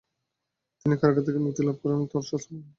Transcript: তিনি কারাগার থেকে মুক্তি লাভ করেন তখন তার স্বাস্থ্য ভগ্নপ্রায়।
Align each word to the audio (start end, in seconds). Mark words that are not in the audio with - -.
তিনি 0.79 0.95
কারাগার 1.01 1.23
থেকে 1.27 1.39
মুক্তি 1.45 1.61
লাভ 1.63 1.77
করেন 1.81 1.97
তখন 1.99 2.09
তার 2.11 2.27
স্বাস্থ্য 2.29 2.51
ভগ্নপ্রায়। 2.51 2.69